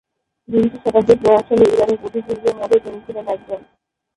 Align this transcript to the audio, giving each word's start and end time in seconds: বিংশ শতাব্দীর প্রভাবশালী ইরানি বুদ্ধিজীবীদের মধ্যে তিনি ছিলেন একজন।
বিংশ 0.49 0.73
শতাব্দীর 0.75 1.17
প্রভাবশালী 1.17 1.65
ইরানি 1.69 1.95
বুদ্ধিজীবীদের 2.01 2.55
মধ্যে 2.55 2.77
তিনি 2.79 2.99
ছিলেন 3.05 3.25
একজন। 3.27 3.61